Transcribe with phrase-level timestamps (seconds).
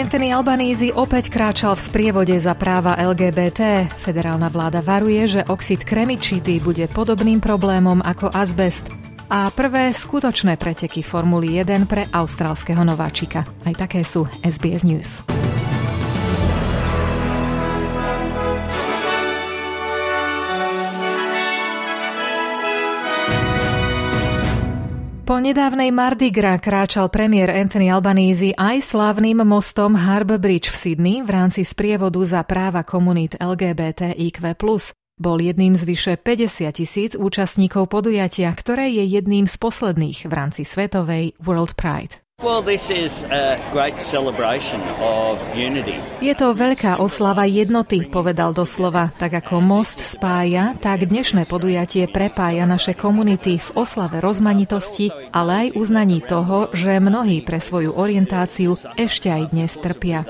[0.00, 3.84] Anthony Albanese opäť kráčal v sprievode za práva LGBT.
[4.00, 8.88] Federálna vláda varuje, že oxid kremičidy bude podobným problémom ako azbest.
[9.28, 13.44] A prvé skutočné preteky Formuly 1 pre austrálskeho nováčika.
[13.68, 15.20] Aj také sú SBS News.
[25.30, 31.16] Po nedávnej Mardi Gras kráčal premiér Anthony Albanese aj slávnym mostom Harbour Bridge v Sydney
[31.22, 34.42] v rámci sprievodu za práva komunít LGBTIQ+.
[35.22, 40.66] Bol jedným z vyše 50 tisíc účastníkov podujatia, ktoré je jedným z posledných v rámci
[40.66, 42.18] svetovej World Pride.
[46.24, 49.12] Je to veľká oslava jednoty, povedal doslova.
[49.20, 55.76] Tak ako most spája, tak dnešné podujatie prepája naše komunity v oslave rozmanitosti, ale aj
[55.76, 60.24] uznaní toho, že mnohí pre svoju orientáciu ešte aj dnes trpia.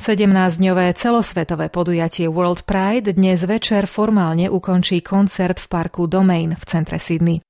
[0.00, 6.96] 17-dňové celosvetové podujatie World Pride dnes večer formálne ukončí koncert v parku Domain v centre
[6.96, 7.44] Sydney.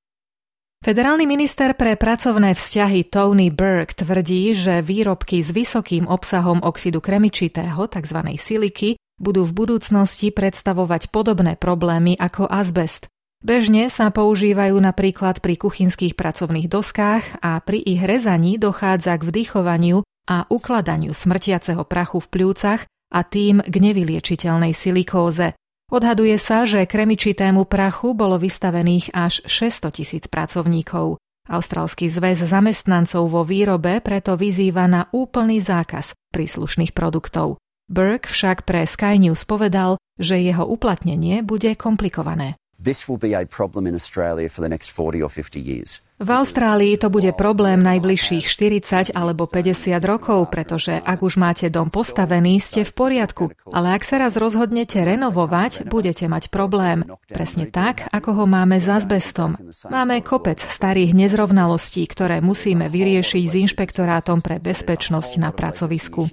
[0.81, 7.85] Federálny minister pre pracovné vzťahy Tony Burke tvrdí, že výrobky s vysokým obsahom oxidu kremičitého,
[7.85, 8.19] tzv.
[8.41, 13.13] siliky, budú v budúcnosti predstavovať podobné problémy ako azbest.
[13.45, 20.01] Bežne sa používajú napríklad pri kuchynských pracovných doskách a pri ich rezaní dochádza k vdychovaniu
[20.33, 25.60] a ukladaniu smrtiaceho prachu v pľúcach a tým k nevyliečiteľnej silikóze.
[25.91, 31.19] Odhaduje sa, že kremičitému prachu bolo vystavených až 600 tisíc pracovníkov.
[31.51, 37.59] Austrálsky zväz zamestnancov vo výrobe preto vyzýva na úplný zákaz príslušných produktov.
[37.91, 42.55] Burke však pre Sky News povedal, že jeho uplatnenie bude komplikované.
[42.81, 46.01] This will be a problem in Australia for the next 40 or 50 years.
[46.21, 51.89] V Austrálii to bude problém najbližších 40 alebo 50 rokov, pretože ak už máte dom
[51.89, 57.09] postavený, ste v poriadku, ale ak sa raz rozhodnete renovovať, budete mať problém.
[57.25, 59.57] Presne tak, ako ho máme s azbestom.
[59.89, 66.29] Máme kopec starých nezrovnalostí, ktoré musíme vyriešiť s inšpektorátom pre bezpečnosť na pracovisku.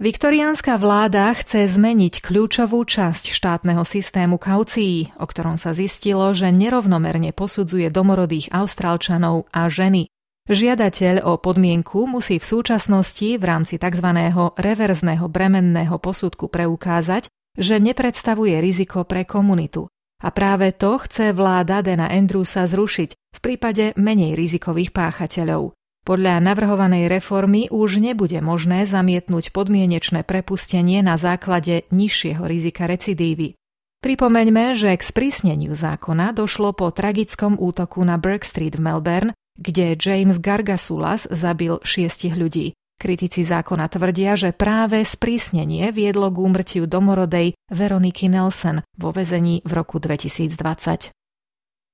[0.00, 7.36] Viktoriánska vláda chce zmeniť kľúčovú časť štátneho systému kaucií, o ktorom sa zistilo, že nerovnomerne
[7.36, 10.08] posudzuje domorodých Austrálčanov a ženy.
[10.48, 14.08] Žiadateľ o podmienku musí v súčasnosti v rámci tzv.
[14.56, 17.28] reverzného bremenného posudku preukázať,
[17.60, 19.84] že nepredstavuje riziko pre komunitu.
[20.24, 25.76] A práve to chce vláda Dena Andrewsa zrušiť v prípade menej rizikových páchateľov.
[26.10, 33.54] Podľa navrhovanej reformy už nebude možné zamietnúť podmienečné prepustenie na základe nižšieho rizika recidívy.
[34.02, 39.94] Pripomeňme, že k sprísneniu zákona došlo po tragickom útoku na Burke Street v Melbourne, kde
[39.94, 42.74] James Gargasulas zabil šiestich ľudí.
[42.98, 49.78] Kritici zákona tvrdia, že práve sprísnenie viedlo k úmrtiu domorodej Veroniky Nelson vo vezení v
[49.78, 51.14] roku 2020.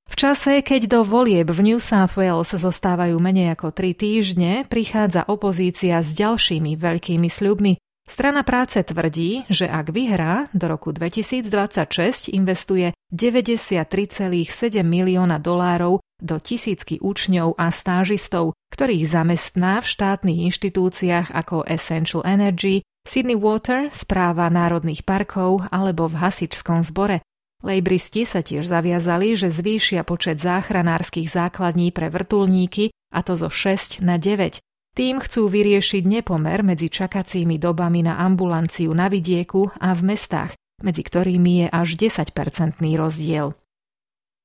[0.07, 5.27] V čase, keď do volieb v New South Wales zostávajú menej ako tri týždne, prichádza
[5.27, 7.77] opozícia s ďalšími veľkými sľubmi.
[8.07, 14.47] Strana práce tvrdí, že ak vyhrá, do roku 2026 investuje 93,7
[14.87, 22.87] milióna dolárov do tisícky učňov a stážistov, ktorých zamestná v štátnych inštitúciách ako Essential Energy,
[23.03, 27.27] Sydney Water, správa národných parkov alebo v hasičskom zbore.
[27.65, 34.05] Lejbristi sa tiež zaviazali, že zvýšia počet záchranárskych základní pre vrtulníky, a to zo 6
[34.05, 34.61] na 9.
[34.97, 41.05] Tým chcú vyriešiť nepomer medzi čakacími dobami na ambulanciu na vidieku a v mestách, medzi
[41.05, 43.53] ktorými je až 10-percentný rozdiel.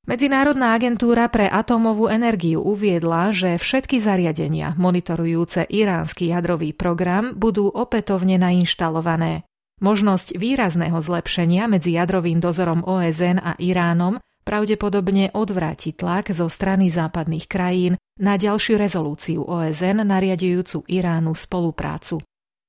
[0.02, 8.42] Medzinárodná agentúra pre atómovú energiu uviedla, že všetky zariadenia monitorujúce iránsky jadrový program budú opätovne
[8.42, 9.46] nainštalované.
[9.82, 17.50] Možnosť výrazného zlepšenia medzi jadrovým dozorom OSN a Iránom pravdepodobne odvráti tlak zo strany západných
[17.50, 22.22] krajín na ďalšiu rezolúciu OSN nariadujúcu Iránu spoluprácu.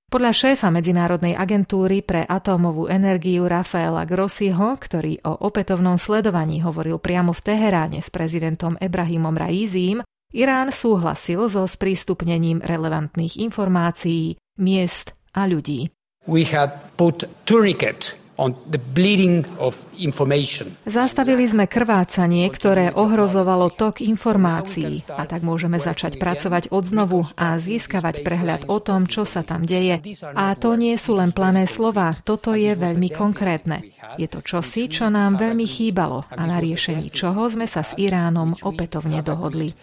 [0.08, 7.36] Podľa šéfa Medzinárodnej agentúry pre atómovú energiu Rafaela Grossiho, ktorý o opätovnom sledovaní hovoril priamo
[7.36, 15.92] v Teheráne s prezidentom Ebrahimom Raizím, Irán súhlasil so sprístupnením relevantných informácií, miest a ľudí.
[16.26, 18.22] We had put tourniquet
[20.82, 28.24] Zastavili sme krvácanie, ktoré ohrozovalo tok informácií a tak môžeme začať pracovať odznovu a získavať
[28.24, 30.00] prehľad o tom, čo sa tam deje.
[30.34, 33.84] A to nie sú len plané slova, toto je veľmi konkrétne.
[34.16, 38.56] Je to čosi, čo nám veľmi chýbalo a na riešení čoho sme sa s Iránom
[38.64, 39.76] opätovne dohodli.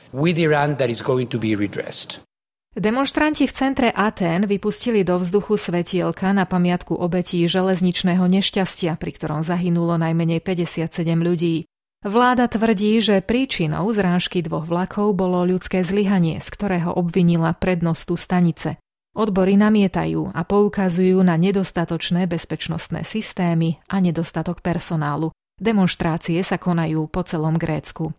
[2.78, 9.42] Demonštranti v centre Atén vypustili do vzduchu svetielka na pamiatku obetí železničného nešťastia, pri ktorom
[9.42, 11.66] zahynulo najmenej 57 ľudí.
[12.06, 18.78] Vláda tvrdí, že príčinou zrážky dvoch vlakov bolo ľudské zlyhanie, z ktorého obvinila prednostu stanice.
[19.18, 25.34] Odbory namietajú a poukazujú na nedostatočné bezpečnostné systémy a nedostatok personálu.
[25.58, 28.16] Demonštrácie sa konajú po celom Grécku.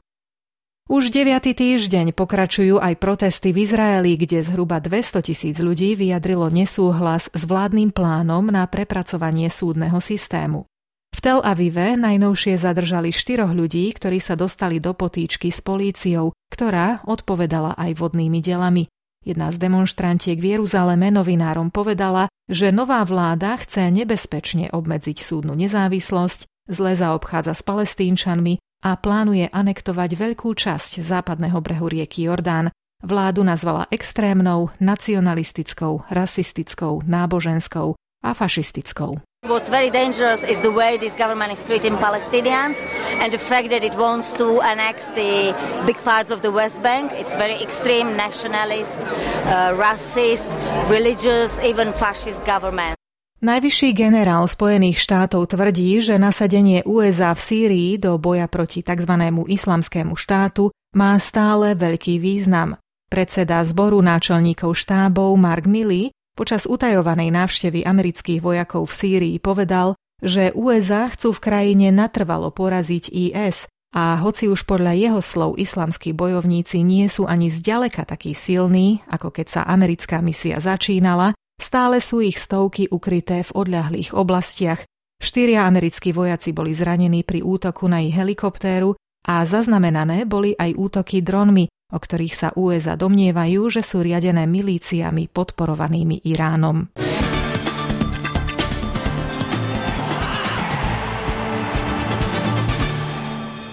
[0.91, 7.31] Už deviatý týždeň pokračujú aj protesty v Izraeli, kde zhruba 200 tisíc ľudí vyjadrilo nesúhlas
[7.31, 10.67] s vládnym plánom na prepracovanie súdneho systému.
[11.15, 17.07] V Tel Avive najnovšie zadržali štyroch ľudí, ktorí sa dostali do potýčky s políciou, ktorá
[17.07, 18.91] odpovedala aj vodnými delami.
[19.23, 26.51] Jedna z demonstrantiek v Jeruzaleme novinárom povedala, že nová vláda chce nebezpečne obmedziť súdnu nezávislosť,
[26.67, 32.73] zle zaobchádza s palestínčanmi a plánuje anektovať veľkú časť západného brehu rieky Jordán.
[33.01, 39.25] Vládu nazvala extrémnou, nacionalistickou, rasistickou, náboženskou a fašistickou.
[39.49, 42.77] What's very dangerous is the way this government is treating Palestinians
[43.25, 45.57] and the fact that it wants to annex the
[45.89, 47.13] big parts of the West Bank.
[47.17, 49.01] It's very extreme nationalist,
[49.49, 50.45] uh, racist,
[50.93, 53.00] religious, even fascist government.
[53.41, 59.17] Najvyšší generál Spojených štátov tvrdí, že nasadenie USA v Sýrii do boja proti tzv.
[59.33, 62.77] islamskému štátu má stále veľký význam.
[63.09, 70.53] Predseda zboru náčelníkov štábov Mark Milley počas utajovanej návštevy amerických vojakov v Sýrii povedal, že
[70.53, 76.85] USA chcú v krajine natrvalo poraziť IS a hoci už podľa jeho slov islamskí bojovníci
[76.85, 82.41] nie sú ani zďaleka takí silní, ako keď sa americká misia začínala, Stále sú ich
[82.41, 84.89] stovky ukryté v odľahlých oblastiach.
[85.21, 88.97] Štyria americkí vojaci boli zranení pri útoku na ich helikoptéru
[89.29, 95.29] a zaznamenané boli aj útoky dronmi, o ktorých sa USA domnievajú, že sú riadené milíciami
[95.29, 96.89] podporovanými Iránom.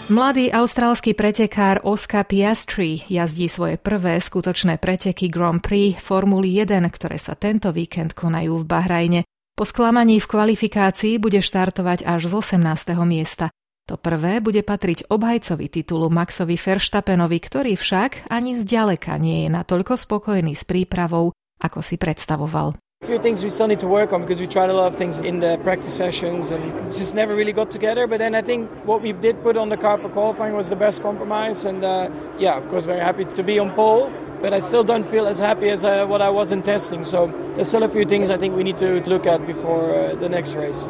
[0.07, 7.19] Mladý austrálsky pretekár Oscar Piastri jazdí svoje prvé skutočné preteky Grand Prix Formuly 1, ktoré
[7.19, 9.21] sa tento víkend konajú v Bahrajne.
[9.51, 12.95] Po sklamaní v kvalifikácii bude štartovať až z 18.
[13.03, 13.51] miesta.
[13.91, 19.99] To prvé bude patriť obhajcovi titulu Maxovi Verstappenovi, ktorý však ani zďaleka nie je natoľko
[19.99, 22.79] spokojný s prípravou, ako si predstavoval.
[23.03, 24.95] A few things we still need to work on because we tried a lot of
[24.95, 28.07] things in the practice sessions and just never really got together.
[28.07, 30.75] But then I think what we did put on the car for qualifying was the
[30.75, 31.63] best compromise.
[31.63, 32.09] And uh,
[32.39, 34.11] yeah, of course, very happy to be on pole.
[34.41, 37.05] But I still don't feel as happy as uh, what I was in testing.
[37.05, 40.15] So there's still a few things I think we need to look at before uh,
[40.15, 40.89] the next race.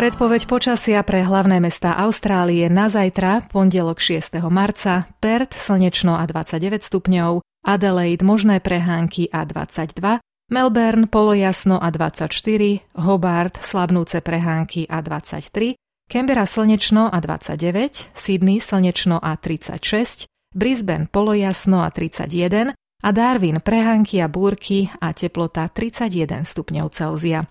[0.00, 4.32] Predpoveď počasia pre hlavné mestá Austrálie na zajtra, pondelok 6.
[4.48, 12.32] marca, Perth slnečno a 29 stupňov, Adelaide možné prehánky a 22, Melbourne polojasno a 24,
[12.98, 15.78] Hobart slabnúce prehánky a 23,
[16.10, 24.18] Canberra slnečno a 29, Sydney slnečno a 36, Brisbane polojasno a 31 a Darwin prehánky
[24.18, 27.46] a búrky a teplota 31 stupňov Celzia.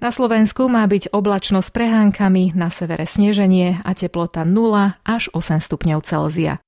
[0.00, 5.60] Na Slovensku má byť oblačno s prehánkami, na severe sneženie a teplota 0 až 8
[5.60, 6.58] stupňov Celzia.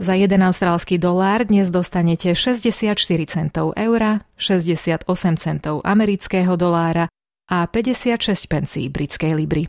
[0.00, 2.96] Za 1 austrálsky dolár dnes dostanete 64
[3.28, 5.04] centov eura, 68
[5.36, 7.12] centov amerického dolára
[7.44, 9.68] a 56 pencí britskej libry.